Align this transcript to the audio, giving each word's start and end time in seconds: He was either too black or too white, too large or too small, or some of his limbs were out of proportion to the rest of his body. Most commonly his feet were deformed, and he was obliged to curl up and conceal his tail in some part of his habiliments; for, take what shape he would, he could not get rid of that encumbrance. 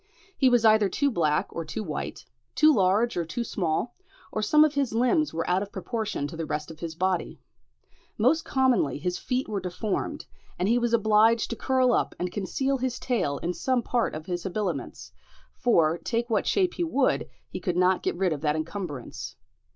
He 0.35 0.49
was 0.49 0.65
either 0.65 0.89
too 0.89 1.11
black 1.11 1.45
or 1.51 1.63
too 1.63 1.83
white, 1.83 2.25
too 2.55 2.73
large 2.73 3.15
or 3.15 3.23
too 3.23 3.43
small, 3.43 3.93
or 4.31 4.41
some 4.41 4.63
of 4.65 4.73
his 4.73 4.93
limbs 4.95 5.31
were 5.31 5.47
out 5.47 5.61
of 5.61 5.71
proportion 5.71 6.25
to 6.25 6.35
the 6.35 6.47
rest 6.47 6.71
of 6.71 6.79
his 6.79 6.95
body. 6.95 7.39
Most 8.17 8.43
commonly 8.43 8.97
his 8.97 9.19
feet 9.19 9.47
were 9.47 9.59
deformed, 9.59 10.25
and 10.57 10.67
he 10.67 10.79
was 10.79 10.95
obliged 10.95 11.51
to 11.51 11.55
curl 11.55 11.93
up 11.93 12.15
and 12.17 12.31
conceal 12.31 12.79
his 12.79 12.97
tail 12.97 13.37
in 13.43 13.53
some 13.53 13.83
part 13.83 14.15
of 14.15 14.25
his 14.25 14.41
habiliments; 14.41 15.11
for, 15.53 15.99
take 15.99 16.31
what 16.31 16.47
shape 16.47 16.73
he 16.73 16.83
would, 16.83 17.29
he 17.47 17.59
could 17.59 17.77
not 17.77 18.01
get 18.01 18.15
rid 18.17 18.33
of 18.33 18.41
that 18.41 18.55
encumbrance. 18.55 19.35